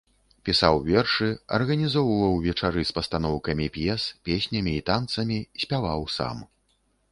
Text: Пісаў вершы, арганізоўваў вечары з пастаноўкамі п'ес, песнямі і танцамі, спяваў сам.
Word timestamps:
Пісаў 0.47 0.79
вершы, 0.91 1.27
арганізоўваў 1.57 2.33
вечары 2.47 2.81
з 2.91 2.95
пастаноўкамі 2.99 3.67
п'ес, 3.77 4.09
песнямі 4.31 4.75
і 4.81 4.83
танцамі, 4.91 5.37
спяваў 5.67 6.11
сам. 6.19 6.45